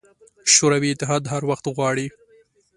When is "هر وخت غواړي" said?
1.33-2.07